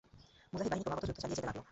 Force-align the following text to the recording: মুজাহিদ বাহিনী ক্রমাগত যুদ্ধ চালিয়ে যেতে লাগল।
মুজাহিদ 0.51 0.71
বাহিনী 0.73 0.85
ক্রমাগত 0.85 1.03
যুদ্ধ 1.09 1.19
চালিয়ে 1.21 1.37
যেতে 1.37 1.47
লাগল। 1.49 1.61